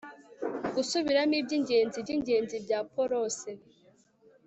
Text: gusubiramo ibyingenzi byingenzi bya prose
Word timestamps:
gusubiramo 0.75 1.35
ibyingenzi 1.41 1.97
byingenzi 2.05 2.55
bya 2.65 2.79
prose 2.91 3.49